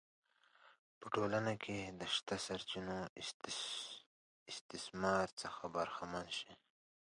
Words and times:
په 0.99 1.05
ټولنه 1.13 1.53
کې 1.63 1.77
د 1.99 2.01
شته 2.15 2.35
سرچینو 2.45 2.97
استثمار 4.51 5.25
څخه 5.41 5.63
برخمن 5.77 6.25
شي. 6.37 6.51